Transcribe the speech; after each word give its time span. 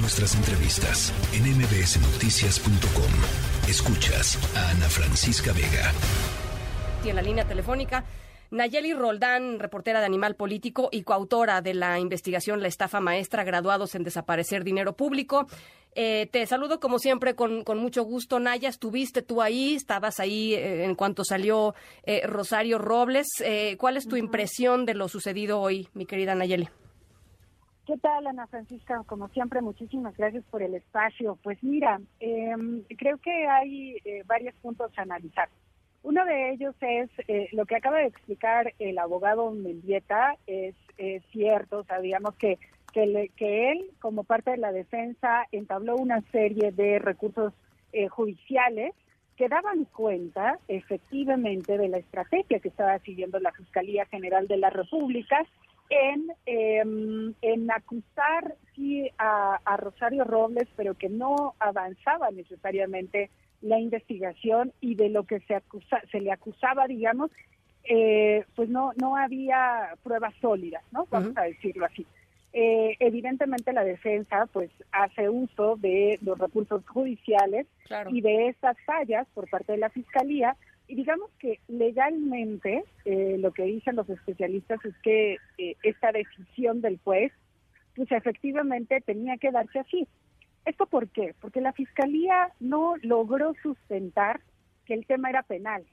Nuestras 0.00 0.36
entrevistas 0.36 1.12
en 1.32 1.42
mbsnoticias.com. 1.56 3.68
Escuchas 3.68 4.38
a 4.56 4.70
Ana 4.70 4.88
Francisca 4.88 5.52
Vega. 5.52 5.92
Y 7.04 7.08
en 7.08 7.16
la 7.16 7.22
línea 7.22 7.48
telefónica, 7.48 8.04
Nayeli 8.52 8.94
Roldán, 8.94 9.58
reportera 9.58 9.98
de 9.98 10.06
Animal 10.06 10.36
Político 10.36 10.88
y 10.92 11.02
coautora 11.02 11.62
de 11.62 11.74
la 11.74 11.98
investigación 11.98 12.62
La 12.62 12.68
estafa 12.68 13.00
maestra, 13.00 13.42
graduados 13.42 13.96
en 13.96 14.04
desaparecer 14.04 14.62
dinero 14.62 14.96
público. 14.96 15.48
Eh, 15.96 16.28
te 16.30 16.46
saludo 16.46 16.78
como 16.78 17.00
siempre 17.00 17.34
con, 17.34 17.64
mucho 17.76 18.04
gusto, 18.04 18.38
Naya. 18.38 18.68
Estuviste 18.68 19.22
tú 19.22 19.42
ahí, 19.42 19.74
estabas 19.74 20.20
ahí 20.20 20.54
eh, 20.54 20.84
en 20.84 20.94
cuanto 20.94 21.24
salió 21.24 21.74
eh, 22.04 22.24
Rosario 22.24 22.78
Robles. 22.78 23.26
¿Cuál 23.78 23.96
es 23.96 24.06
tu 24.06 24.16
impresión 24.16 24.86
de 24.86 24.94
lo 24.94 25.08
sucedido 25.08 25.60
hoy, 25.60 25.88
mi 25.94 26.06
querida 26.06 26.36
Nayeli? 26.36 26.68
¿Qué 27.88 27.96
tal, 27.96 28.26
Ana 28.26 28.46
Francisca? 28.48 29.02
Como 29.06 29.28
siempre, 29.28 29.62
muchísimas 29.62 30.14
gracias 30.14 30.44
por 30.50 30.62
el 30.62 30.74
espacio. 30.74 31.38
Pues 31.42 31.56
mira, 31.62 31.98
em, 32.20 32.82
creo 32.98 33.16
que 33.16 33.46
hay 33.46 33.96
eh, 34.04 34.22
varios 34.26 34.54
puntos 34.56 34.92
a 34.98 35.00
analizar. 35.00 35.48
Uno 36.02 36.22
de 36.26 36.50
ellos 36.50 36.74
es 36.82 37.08
eh, 37.28 37.48
lo 37.52 37.64
que 37.64 37.76
acaba 37.76 37.96
de 37.96 38.08
explicar 38.08 38.74
el 38.78 38.98
abogado 38.98 39.50
Mendieta, 39.52 40.36
es, 40.46 40.74
cierto, 41.32 41.82
sabíamos 41.84 42.34
que, 42.34 42.58
que, 42.92 43.30
que, 43.34 43.72
él, 43.72 43.90
como 44.00 44.22
parte 44.22 44.50
de 44.50 44.58
la 44.58 44.72
defensa, 44.72 45.46
entabló 45.50 45.96
una 45.96 46.20
serie 46.30 46.72
de 46.72 46.98
recursos 46.98 47.54
eh, 47.94 48.08
judiciales 48.08 48.92
que 49.34 49.48
daban 49.48 49.86
cuenta 49.86 50.58
efectivamente 50.68 51.78
de 51.78 51.88
la 51.88 51.96
estrategia 51.96 52.60
que 52.60 52.68
estaba 52.68 52.98
siguiendo 52.98 53.40
la 53.40 53.52
Fiscalía 53.52 54.04
General 54.04 54.46
de 54.46 54.58
la 54.58 54.68
República 54.68 55.46
en, 55.90 56.28
em, 56.46 57.34
en 57.40 57.70
acusar 57.70 58.56
sí 58.74 59.08
a, 59.18 59.58
Rosario 59.76 60.24
Robles, 60.24 60.68
pero 60.76 60.94
que 60.94 61.08
no 61.08 61.54
avanzaba 61.58 62.30
necesariamente 62.30 63.30
la 63.60 63.78
investigación 63.78 64.72
y 64.80 64.94
de 64.94 65.08
lo 65.08 65.24
que 65.24 65.40
se 65.40 65.54
acusa, 65.54 66.00
se 66.10 66.20
le 66.20 66.30
acusaba, 66.30 66.86
digamos, 66.86 67.30
eh, 67.84 68.44
pues 68.54 68.68
no 68.68 68.92
no 69.00 69.16
había 69.16 69.94
pruebas 70.02 70.34
sólidas, 70.40 70.82
¿no? 70.92 71.06
Vamos 71.10 71.36
a 71.36 71.42
decirlo 71.42 71.86
así. 71.86 72.06
Eh, 72.52 72.96
evidentemente 73.00 73.72
la 73.72 73.84
defensa 73.84 74.46
pues 74.52 74.70
hace 74.90 75.28
uso 75.28 75.76
de 75.76 76.18
los 76.22 76.38
recursos 76.38 76.86
judiciales 76.86 77.66
y 78.10 78.20
de 78.20 78.48
estas 78.48 78.76
fallas 78.86 79.26
por 79.34 79.48
parte 79.50 79.72
de 79.72 79.78
la 79.78 79.90
fiscalía 79.90 80.56
digamos 80.94 81.30
que 81.38 81.60
legalmente 81.68 82.84
eh, 83.04 83.36
lo 83.38 83.52
que 83.52 83.64
dicen 83.64 83.96
los 83.96 84.08
especialistas 84.08 84.82
es 84.84 84.94
que 85.02 85.36
eh, 85.58 85.76
esta 85.82 86.12
decisión 86.12 86.80
del 86.80 86.98
juez, 87.04 87.32
pues 87.94 88.10
efectivamente 88.10 89.00
tenía 89.02 89.36
que 89.36 89.50
darse 89.50 89.80
así. 89.80 90.08
¿Esto 90.64 90.86
por 90.86 91.08
qué? 91.08 91.34
Porque 91.40 91.60
la 91.60 91.72
fiscalía 91.72 92.52
no 92.60 92.94
logró 93.02 93.54
sustentar 93.62 94.40
que 94.86 94.94
el 94.94 95.06
tema 95.06 95.30
era 95.30 95.42
penal. 95.42 95.84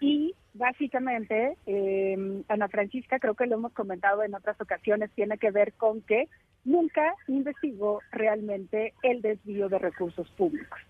Y 0.00 0.34
básicamente, 0.52 1.56
eh, 1.66 2.42
Ana 2.48 2.68
Francisca, 2.68 3.18
creo 3.18 3.34
que 3.34 3.46
lo 3.46 3.56
hemos 3.56 3.72
comentado 3.72 4.22
en 4.22 4.34
otras 4.34 4.60
ocasiones, 4.60 5.10
tiene 5.14 5.38
que 5.38 5.50
ver 5.50 5.72
con 5.74 6.02
que 6.02 6.28
nunca 6.64 7.14
investigó 7.28 8.00
realmente 8.10 8.92
el 9.02 9.22
desvío 9.22 9.68
de 9.68 9.78
recursos 9.78 10.28
públicos. 10.32 10.80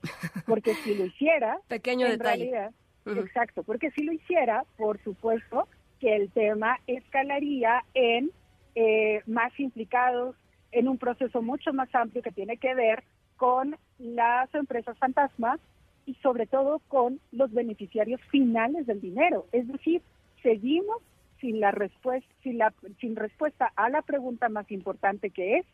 Porque 0.47 0.75
si 0.75 0.97
lo 0.97 1.07
hiciera, 1.07 1.59
Pequeño 1.69 2.07
en 2.07 2.19
realidad 2.19 2.73
Exacto, 3.07 3.63
porque 3.63 3.91
si 3.93 4.03
lo 4.03 4.13
hiciera, 4.13 4.65
por 4.77 5.03
supuesto 5.03 5.69
que 6.01 6.17
el 6.17 6.31
tema 6.31 6.79
escalaría 6.87 7.85
en 7.95 8.31
eh, 8.75 9.23
más 9.27 9.59
implicados 9.59 10.37
en 10.73 10.89
un 10.89 10.99
proceso 10.99 11.41
mucho 11.41 11.73
más 11.73 11.95
amplio 11.95 12.23
que 12.23 12.33
tiene 12.33 12.57
que 12.57 12.75
ver 12.75 13.05
con 13.37 13.77
las 13.99 14.55
empresas 14.55 14.99
fantasmas 14.99 15.61
y 16.05 16.15
sobre 16.17 16.47
todo 16.47 16.81
con 16.89 17.21
los 17.33 17.53
beneficiarios 17.53 18.21
finales 18.31 18.87
del 18.87 19.01
dinero. 19.01 19.47
Es 19.53 19.67
decir, 19.69 20.03
seguimos 20.43 21.03
sin 21.41 21.61
la 21.61 21.71
respuesta, 21.71 22.29
sin, 22.43 22.59
la, 22.59 22.73
sin 23.01 23.17
respuesta 23.17 23.73
a 23.77 23.89
la 23.89 24.03
pregunta 24.03 24.49
más 24.49 24.71
importante 24.71 25.31
que 25.31 25.59
es 25.59 25.67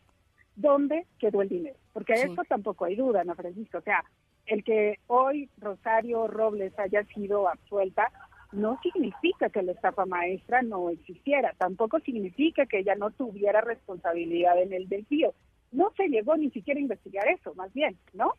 ¿dónde 0.55 1.05
quedó 1.19 1.41
el 1.41 1.49
dinero? 1.49 1.75
Porque 1.93 2.13
de 2.13 2.23
eso 2.23 2.43
tampoco 2.47 2.85
hay 2.85 2.95
duda, 2.95 3.23
¿no, 3.23 3.35
Francisco? 3.35 3.79
O 3.79 3.81
sea, 3.81 4.03
el 4.45 4.63
que 4.63 4.99
hoy 5.07 5.49
Rosario 5.57 6.27
Robles 6.27 6.77
haya 6.77 7.03
sido 7.05 7.47
absuelta 7.47 8.11
no 8.51 8.79
significa 8.83 9.49
que 9.49 9.63
la 9.63 9.71
estafa 9.71 10.05
maestra 10.05 10.61
no 10.61 10.89
existiera, 10.89 11.53
tampoco 11.57 11.99
significa 11.99 12.65
que 12.65 12.79
ella 12.79 12.95
no 12.95 13.11
tuviera 13.11 13.61
responsabilidad 13.61 14.61
en 14.61 14.73
el 14.73 14.87
desvío. 14.87 15.33
No 15.71 15.91
se 15.97 16.07
llegó 16.07 16.37
ni 16.37 16.51
siquiera 16.51 16.77
a 16.77 16.81
investigar 16.81 17.27
eso, 17.29 17.55
más 17.55 17.73
bien, 17.73 17.97
¿no? 18.13 18.33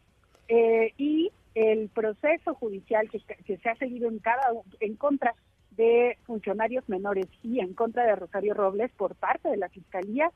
Eh, 0.46 0.92
y 0.98 1.32
el 1.54 1.88
proceso 1.88 2.54
judicial 2.54 3.08
que, 3.10 3.20
se 3.56 3.68
ha 3.68 3.74
seguido 3.76 4.08
en 4.08 4.18
cada 4.18 4.42
en 4.80 4.96
contra 4.96 5.34
de 5.72 6.16
funcionarios 6.24 6.88
menores 6.88 7.26
y 7.42 7.60
en 7.60 7.74
contra 7.74 8.04
de 8.04 8.14
Rosario 8.14 8.54
Robles 8.54 8.92
por 8.92 9.16
parte 9.16 9.48
de 9.48 9.56
la 9.56 9.68
fiscalía 9.68 10.30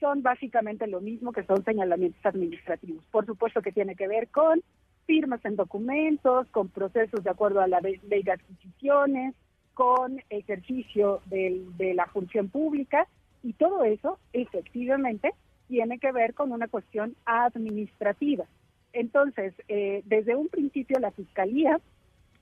son 0.00 0.22
básicamente 0.22 0.86
lo 0.86 1.00
mismo 1.00 1.32
que 1.32 1.44
son 1.44 1.64
señalamientos 1.64 2.24
administrativos. 2.24 3.04
Por 3.10 3.26
supuesto 3.26 3.62
que 3.62 3.72
tiene 3.72 3.96
que 3.96 4.08
ver 4.08 4.28
con 4.28 4.62
firmas 5.06 5.44
en 5.44 5.56
documentos, 5.56 6.46
con 6.48 6.68
procesos 6.68 7.24
de 7.24 7.30
acuerdo 7.30 7.60
a 7.60 7.68
la 7.68 7.80
ley 7.80 7.98
de 8.02 8.32
adquisiciones, 8.32 9.34
con 9.74 10.20
ejercicio 10.28 11.20
de 11.26 11.94
la 11.94 12.06
función 12.06 12.48
pública 12.48 13.06
y 13.42 13.52
todo 13.52 13.84
eso 13.84 14.18
efectivamente 14.32 15.32
tiene 15.68 15.98
que 15.98 16.12
ver 16.12 16.34
con 16.34 16.52
una 16.52 16.68
cuestión 16.68 17.14
administrativa. 17.24 18.44
Entonces, 18.92 19.54
eh, 19.68 20.02
desde 20.06 20.34
un 20.34 20.48
principio 20.48 20.98
la 20.98 21.10
Fiscalía 21.12 21.80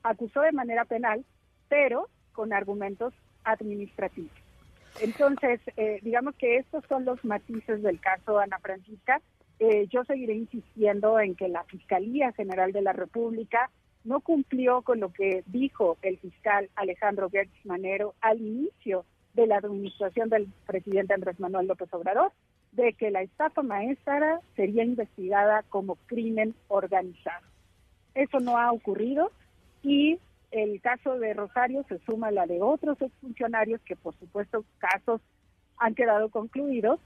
acusó 0.03 0.41
de 0.41 0.53
manera 0.53 0.85
penal, 0.85 1.25
pero 1.69 2.09
con 2.33 2.53
argumentos 2.53 3.13
administrativos. 3.45 4.46
Entonces, 5.01 5.61
eh, 5.77 6.01
digamos 6.03 6.35
que 6.37 6.57
estos 6.57 6.85
son 6.89 7.05
los 7.05 7.23
matices 7.25 7.83
del 7.83 8.01
caso 8.01 8.39
Ana 8.39 8.59
Francisca. 8.59 9.21
Eh, 9.59 9.87
yo 9.89 10.05
seguiré 10.05 10.35
insistiendo 10.35 11.19
en 11.21 11.35
que 11.35 11.49
la 11.49 11.65
Fiscalía 11.65 12.33
General 12.33 12.73
de 12.73 12.83
la 12.83 12.93
República 12.93 13.71
no 14.05 14.21
cumplió 14.21 14.83
con 14.83 15.01
lo 15.01 15.13
que 15.13 15.43
dijo 15.47 15.99
el 16.03 16.19
fiscal 16.19 16.71
Alejandro 16.77 17.29
Gertz 17.29 17.53
Manero 17.65 18.15
al 18.21 18.41
inicio 18.41 19.05
de 19.35 19.47
la 19.47 19.57
administración 19.57 20.29
del 20.29 20.49
presidente 20.67 21.15
Andrés 21.15 21.39
Manuel 21.41 21.67
López 21.67 21.93
Obrador, 21.93 22.33
de 22.73 22.93
que 22.93 23.11
la 23.11 23.23
estafa 23.23 23.63
maestra 23.63 24.41
sería 24.55 24.85
investigada 24.85 25.63
como 25.69 25.97
crimen 26.07 26.55
organizado. 26.69 27.47
Eso 28.15 28.39
no 28.39 28.59
ha 28.59 28.73
ocurrido 28.73 29.31
y 29.83 30.19
el 30.57 30.81
caso 30.81 31.19
de 31.19 31.35
Rosario 31.35 31.85
se 31.89 31.99
suma 32.01 32.29
a 32.29 32.33
la 32.33 32.47
de 32.47 32.63
otros 32.63 33.01
exfuncionarios 33.01 33.81
que 33.83 33.97
por 33.97 34.15
supuesto 34.17 34.65
casos 34.79 35.21
han 35.79 35.95
quedado 35.95 36.31
concluidos 36.31 37.01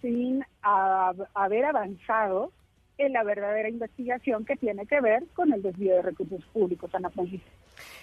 sin 0.00 0.44
haber 0.62 1.64
avanzado 1.64 2.52
en 2.98 3.12
la 3.12 3.22
verdadera 3.22 3.68
investigación 3.68 4.44
que 4.44 4.56
tiene 4.56 4.86
que 4.86 5.00
ver 5.00 5.24
con 5.34 5.52
el 5.52 5.62
desvío 5.62 5.94
de 5.94 6.02
recursos 6.02 6.44
públicos, 6.52 6.94
Ana 6.94 7.08
Francisca. 7.10 7.50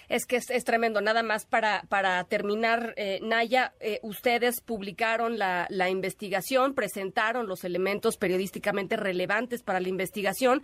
Es 0.08 0.26
que 0.26 0.36
es, 0.36 0.64
tremendo. 0.64 1.00
Nada 1.00 1.22
más 1.22 1.46
para, 1.46 1.84
para 1.88 2.24
terminar, 2.24 2.94
eh, 2.96 3.20
Naya, 3.22 3.74
eh, 3.78 4.00
ustedes 4.02 4.60
publicaron 4.60 5.38
la 5.38 5.88
investigación, 5.88 6.74
presentaron 6.74 7.46
los 7.46 7.62
elementos 7.62 8.16
periodísticamente 8.16 8.96
relevantes 8.96 9.62
para 9.62 9.78
la 9.78 9.88
investigación 9.88 10.62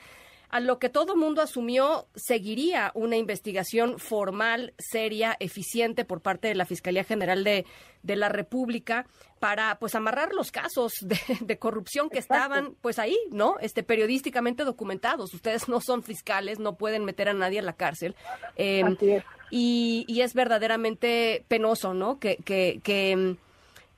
a 0.54 0.60
lo 0.60 0.78
que 0.78 0.88
todo 0.88 1.16
mundo 1.16 1.42
asumió 1.42 2.06
seguiría 2.14 2.92
una 2.94 3.16
investigación 3.16 3.98
formal, 3.98 4.72
seria, 4.78 5.36
eficiente 5.40 6.04
por 6.04 6.20
parte 6.20 6.46
de 6.46 6.54
la 6.54 6.64
Fiscalía 6.64 7.02
General 7.02 7.42
de, 7.42 7.66
la 8.04 8.28
República 8.28 9.04
para 9.40 9.80
pues 9.80 9.96
amarrar 9.96 10.32
los 10.32 10.52
casos 10.52 10.92
de, 11.40 11.58
corrupción 11.58 12.08
que 12.08 12.20
estaban 12.20 12.76
pues 12.82 13.00
ahí, 13.00 13.18
¿no? 13.32 13.56
Este 13.58 13.82
periodísticamente 13.82 14.62
documentados. 14.62 15.34
Ustedes 15.34 15.68
no 15.68 15.80
son 15.80 16.04
fiscales, 16.04 16.60
no 16.60 16.76
pueden 16.76 17.04
meter 17.04 17.28
a 17.28 17.34
nadie 17.34 17.58
en 17.58 17.66
la 17.66 17.72
cárcel. 17.72 18.14
Em, 18.54 18.96
y, 19.50 20.04
y, 20.06 20.20
es 20.20 20.34
verdaderamente 20.34 21.44
penoso, 21.48 21.94
¿no? 21.94 22.20
que, 22.20 22.36
que, 22.36 22.80
que 22.84 23.36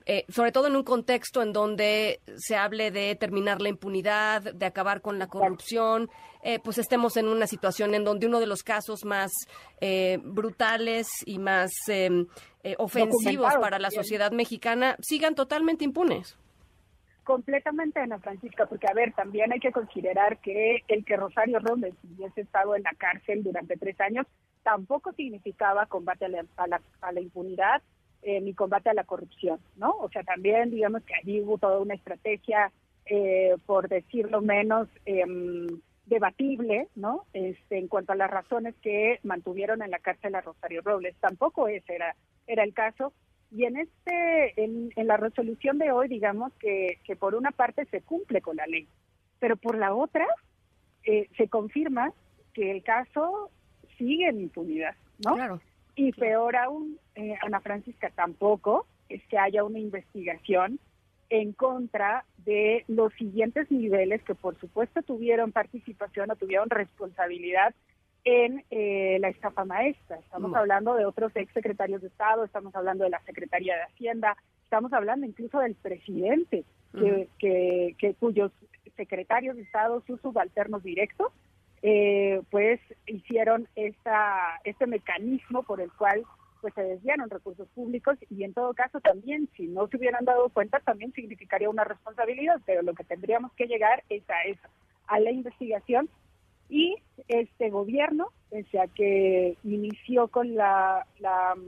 eh, 0.09 0.25
sobre 0.29 0.53
todo 0.53 0.69
en 0.69 0.77
un 0.77 0.85
contexto 0.85 1.43
en 1.43 1.53
donde 1.53 2.21
se 2.37 2.57
hable 2.57 2.93
de 2.93 3.17
terminar 3.17 3.61
la 3.61 3.69
impunidad, 3.69 4.41
de 4.55 4.65
acabar 4.65 5.01
con 5.01 5.19
la 5.19 5.27
corrupción, 5.27 6.09
eh, 6.45 6.61
pues 6.61 6.79
estemos 6.79 7.17
en 7.17 7.27
una 7.27 7.49
situación 7.49 7.93
en 7.93 8.05
donde 8.05 8.29
uno 8.29 8.39
de 8.39 8.47
los 8.47 8.63
casos 8.63 9.05
más 9.05 9.33
eh, 9.81 10.21
brutales 10.23 11.09
y 11.27 11.41
más 11.41 11.73
em, 11.89 12.27
ofensivos 12.79 13.53
para 13.61 13.81
la 13.81 13.91
sociedad 13.91 14.31
mexicana 14.31 14.95
sigan 15.01 15.35
totalmente 15.35 15.85
impunes. 15.85 16.39
Completamente, 17.25 17.99
Ana 17.99 18.21
Francisca, 18.21 18.67
porque 18.67 18.87
a 18.89 18.95
ver, 18.95 19.13
también 19.13 19.53
hay 19.53 19.59
que 19.59 19.73
considerar 19.73 20.39
que 20.39 20.85
el 20.87 21.05
que 21.05 21.17
Rosario 21.17 21.59
Robles 21.59 21.95
hubiese 22.05 22.43
estado 22.43 22.77
en 22.77 22.85
la 22.85 22.93
cárcel 22.97 23.43
durante 23.43 23.77
tres 23.77 24.01
años 24.01 24.25
tampoco 24.63 25.13
significaba 25.15 25.87
combate 25.87 26.27
a 26.27 27.13
la 27.13 27.21
impunidad 27.21 27.83
eh, 28.23 28.41
mi 28.41 28.55
combate 28.55 28.91
a 28.91 28.95
la 28.95 29.05
corrupción, 29.05 29.61
¿no? 29.77 29.91
O 29.91 30.09
sea, 30.11 30.23
también 30.23 30.71
digamos 30.71 31.03
que 31.05 31.15
allí 31.15 31.41
hubo 31.41 31.59
toda 31.59 31.79
una 31.79 31.95
estrategia 31.95 32.73
eh, 33.09 33.55
por 33.67 33.89
decirlo 33.89 34.41
menos, 34.41 34.89
em, 35.05 35.81
debatible, 36.07 36.89
¿no? 36.97 37.25
Este, 37.33 37.79
en 37.79 37.87
cuanto 37.87 38.13
a 38.13 38.17
las 38.17 38.31
razones 38.31 38.75
que 38.83 39.21
mantuvieron 39.23 39.81
en 39.81 39.93
la 39.93 40.01
cárcel 40.01 40.35
a 40.35 40.41
Rosario 40.41 40.83
Robles. 40.83 41.15
Tampoco 41.21 41.69
ese 41.69 41.95
era, 41.95 42.17
era 42.49 42.65
el 42.65 42.75
caso. 42.75 43.13
Y 43.53 43.65
en 43.65 43.77
este, 43.77 44.61
en, 44.61 44.91
la 44.97 45.17
resolución 45.17 45.79
de 45.79 45.93
hoy, 45.93 46.09
digamos 46.09 46.53
que, 46.55 46.99
que 47.05 47.15
por 47.15 47.37
una 47.37 47.53
parte 47.53 47.87
se 47.87 48.03
cumple 48.03 48.41
con 48.41 48.57
la 48.57 48.67
ley, 48.67 48.89
pero 49.39 49.57
por 49.57 49.79
la 49.79 49.95
otra 49.95 50.27
eh, 51.05 51.29
se 51.37 51.49
confirma 51.49 52.13
que 52.55 52.73
el 52.73 52.83
caso 52.83 53.51
sigue 53.99 54.29
en 54.29 54.41
impunidad, 54.41 54.97
¿no? 55.25 55.35
Claro. 55.35 55.61
Y 55.97 56.13
peor 56.13 56.57
aún, 56.57 56.99
eh, 57.15 57.35
Ana 57.43 57.61
Francisca, 57.61 58.11
tampoco 58.11 58.87
es 59.09 59.27
que 59.29 59.39
haya 59.39 59.65
una 59.65 59.79
investigación 59.79 60.79
en 61.31 61.53
contra 61.53 62.25
de 62.45 62.85
los 62.87 63.13
siguientes 63.15 63.71
niveles 63.71 64.23
que 64.23 64.35
por 64.35 64.59
supuesto 64.61 65.03
tuvieron 65.03 65.53
participación 65.53 66.31
o 66.31 66.37
tuvieron 66.37 66.71
responsabilidad 66.71 67.75
en 68.25 68.65
eh, 68.71 69.19
la 69.21 69.29
estafa 69.29 69.65
maestra. 69.65 70.19
Estamos 70.19 70.55
hablando 70.55 70.95
de 70.95 71.07
otros 71.07 71.33
ex 71.35 71.53
secretarios 71.53 72.03
de 72.03 72.09
Estado, 72.09 72.45
estamos 72.45 72.75
hablando 72.75 73.05
de 73.05 73.11
la 73.11 73.23
Secretaría 73.23 73.77
de 73.77 73.83
Hacienda, 73.83 74.37
estamos 74.65 74.93
hablando 74.93 75.27
incluso 75.27 75.61
del 75.61 75.77
presidente, 75.77 76.65
que, 77.39 77.95
que, 77.99 78.15
cuyos 78.19 78.51
secretarios 78.97 79.57
de 79.57 79.63
Estado, 79.63 80.03
sus 80.07 80.21
subalternos 80.21 80.83
directos, 80.83 81.33
eh, 81.83 82.43
pues 82.51 82.81
hicieron 83.07 83.69
esta, 83.77 84.61
este 84.65 84.87
mecanismo 84.87 85.63
por 85.63 85.81
el 85.81 85.93
cual 85.93 86.25
pues 86.61 86.75
se 86.75 86.83
desviaron 86.83 87.31
recursos 87.31 87.69
públicos 87.75 88.19
y 88.31 88.45
en 88.45 88.55
todo 88.55 88.75
caso 88.75 89.01
también 89.01 89.49
si 89.57 89.67
no 89.67 89.87
se 89.89 89.97
hubieran 89.97 90.25
dado 90.25 90.49
cuenta 90.49 90.81
también 90.81 91.13
significaría 91.13 91.71
una 91.71 91.85
responsabilidad, 91.85 92.61
pero 92.65 92.83
lo 92.83 92.95
que 92.95 93.05
tendríamos 93.05 93.53
que 93.53 93.67
llegar 93.67 94.03
es 94.09 94.29
a 94.31 94.43
eso, 94.49 94.69
a 95.07 95.21
la 95.21 95.31
investigación 95.31 96.09
y 96.69 96.97
este 97.29 97.71
gobierno, 97.71 98.33
pese 98.51 98.81
a 98.81 98.89
que 98.89 99.57
inició 99.63 100.29
con 100.29 100.55
la, 100.55 101.07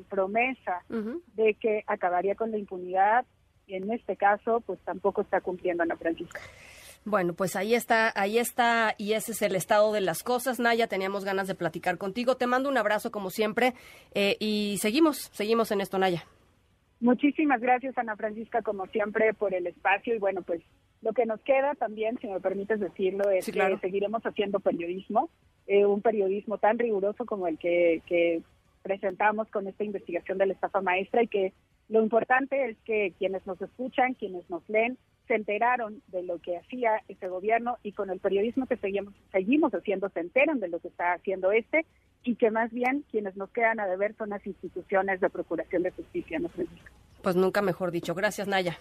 promesa 0.08 0.82
de 1.34 1.54
que 1.54 1.84
acabaría 1.86 2.34
con 2.34 2.50
la 2.50 2.58
impunidad, 2.58 3.24
en 3.68 3.90
este 3.92 4.16
caso 4.16 4.60
pues 4.60 4.80
tampoco 4.80 5.20
está 5.20 5.40
cumpliendo 5.40 5.82
Ana 5.82 5.96
Francisca. 5.96 6.40
Bueno, 7.08 7.32
pues 7.32 7.56
ahí 7.56 7.74
está, 7.74 8.12
ahí 8.14 8.38
está, 8.38 8.94
y 8.98 9.14
ese 9.14 9.32
es 9.32 9.40
el 9.40 9.56
estado 9.56 9.92
de 9.92 10.02
las 10.02 10.22
cosas. 10.22 10.60
Naya, 10.60 10.88
teníamos 10.88 11.24
ganas 11.24 11.48
de 11.48 11.54
platicar 11.54 11.96
contigo. 11.96 12.36
Te 12.36 12.46
mando 12.46 12.68
un 12.68 12.76
abrazo 12.76 13.10
como 13.10 13.30
siempre 13.30 13.72
eh, 14.14 14.36
y 14.40 14.76
seguimos, 14.78 15.30
seguimos 15.32 15.70
en 15.72 15.80
esto, 15.80 15.98
Naya. 15.98 16.24
Muchísimas 17.00 17.62
gracias, 17.62 17.96
Ana 17.96 18.14
Francisca, 18.14 18.60
como 18.60 18.86
siempre, 18.88 19.32
por 19.32 19.54
el 19.54 19.66
espacio 19.66 20.14
y 20.14 20.18
bueno, 20.18 20.42
pues 20.42 20.60
lo 21.00 21.14
que 21.14 21.24
nos 21.24 21.40
queda 21.40 21.74
también, 21.76 22.18
si 22.20 22.26
me 22.26 22.40
permites 22.40 22.78
decirlo, 22.78 23.30
es 23.30 23.46
que 23.46 23.78
seguiremos 23.80 24.22
haciendo 24.26 24.60
periodismo, 24.60 25.30
eh, 25.66 25.86
un 25.86 26.02
periodismo 26.02 26.58
tan 26.58 26.78
riguroso 26.78 27.24
como 27.24 27.46
el 27.46 27.56
que, 27.56 28.02
que 28.04 28.42
presentamos 28.82 29.48
con 29.48 29.66
esta 29.66 29.84
investigación 29.84 30.36
de 30.36 30.46
la 30.46 30.52
estafa 30.52 30.82
maestra 30.82 31.22
y 31.22 31.28
que 31.28 31.54
lo 31.88 32.02
importante 32.02 32.68
es 32.68 32.76
que 32.84 33.14
quienes 33.18 33.46
nos 33.46 33.62
escuchan, 33.62 34.12
quienes 34.14 34.48
nos 34.50 34.68
leen, 34.68 34.98
se 35.28 35.34
enteraron 35.34 36.02
de 36.08 36.22
lo 36.24 36.40
que 36.40 36.56
hacía 36.56 37.02
ese 37.06 37.28
gobierno 37.28 37.78
y 37.82 37.92
con 37.92 38.10
el 38.10 38.18
periodismo 38.18 38.66
que 38.66 38.76
seguimos, 38.76 39.14
seguimos 39.30 39.72
haciendo 39.72 40.08
se 40.08 40.20
enteran 40.20 40.58
de 40.58 40.68
lo 40.68 40.80
que 40.80 40.88
está 40.88 41.12
haciendo 41.12 41.52
este 41.52 41.86
y 42.24 42.34
que 42.34 42.50
más 42.50 42.72
bien 42.72 43.04
quienes 43.10 43.36
nos 43.36 43.50
quedan 43.50 43.78
a 43.78 43.86
deber 43.86 44.16
son 44.16 44.30
las 44.30 44.44
instituciones 44.46 45.20
de 45.20 45.30
procuración 45.30 45.82
de 45.82 45.92
justicia. 45.92 46.38
¿no, 46.38 46.50
Pues 47.22 47.36
nunca 47.36 47.62
mejor 47.62 47.92
dicho. 47.92 48.14
Gracias, 48.14 48.48
Naya. 48.48 48.76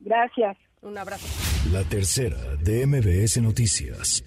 Gracias. 0.00 0.56
Un 0.82 0.98
abrazo. 0.98 1.26
La 1.72 1.84
tercera 1.84 2.36
de 2.62 2.86
MBS 2.86 3.40
Noticias. 3.40 4.24